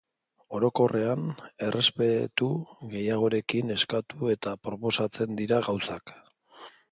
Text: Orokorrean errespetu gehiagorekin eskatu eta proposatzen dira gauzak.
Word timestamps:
Orokorrean 0.59 1.27
errespetu 1.65 2.47
gehiagorekin 2.95 3.75
eskatu 3.77 4.33
eta 4.37 4.57
proposatzen 4.69 5.41
dira 5.43 5.61
gauzak. 5.71 6.15